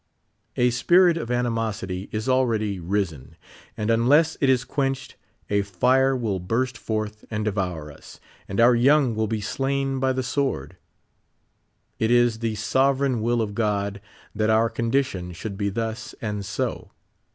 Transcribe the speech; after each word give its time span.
A 0.55 0.71
spirit 0.71 1.15
of 1.15 1.29
animosity 1.29 2.09
is 2.11 2.27
already 2.27 2.79
risen, 2.79 3.35
and 3.77 3.91
unless 3.91 4.35
it 4.41 4.49
is 4.49 4.63
quenched, 4.63 5.15
a 5.47 5.61
fire 5.61 6.17
will 6.17 6.39
burst 6.39 6.75
forth 6.75 7.23
and 7.29 7.45
devour 7.45 7.91
us, 7.91 8.19
and 8.47 8.59
our 8.59 8.73
young 8.73 9.13
will 9.13 9.27
be 9.27 9.41
slain 9.41 9.99
by 9.99 10.11
the 10.11 10.23
sword. 10.23 10.75
It 11.99 12.09
is 12.09 12.39
the 12.39 12.55
sover 12.55 13.07
eign 13.07 13.21
will 13.21 13.43
of 13.43 13.53
God 13.53 14.01
that 14.33 14.49
our 14.49 14.71
condition 14.71 15.33
should 15.33 15.55
be 15.55 15.69
thus 15.69 16.15
and 16.19 16.43
so. 16.43 16.89